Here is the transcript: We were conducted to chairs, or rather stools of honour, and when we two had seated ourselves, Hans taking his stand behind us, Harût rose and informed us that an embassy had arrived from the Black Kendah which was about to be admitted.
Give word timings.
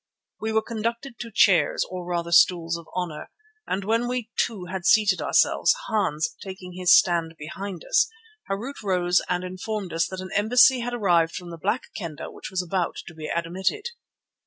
We 0.39 0.51
were 0.51 0.63
conducted 0.63 1.19
to 1.19 1.31
chairs, 1.31 1.85
or 1.87 2.03
rather 2.07 2.31
stools 2.31 2.75
of 2.75 2.87
honour, 2.95 3.29
and 3.67 3.83
when 3.83 4.07
we 4.07 4.31
two 4.35 4.65
had 4.65 4.83
seated 4.83 5.21
ourselves, 5.21 5.75
Hans 5.89 6.35
taking 6.41 6.73
his 6.73 6.91
stand 6.97 7.35
behind 7.37 7.85
us, 7.85 8.09
Harût 8.49 8.81
rose 8.83 9.21
and 9.29 9.43
informed 9.43 9.93
us 9.93 10.07
that 10.07 10.19
an 10.21 10.31
embassy 10.33 10.79
had 10.79 10.95
arrived 10.95 11.35
from 11.35 11.51
the 11.51 11.59
Black 11.61 11.83
Kendah 11.95 12.31
which 12.31 12.49
was 12.49 12.63
about 12.63 12.95
to 13.05 13.13
be 13.13 13.27
admitted. 13.27 13.89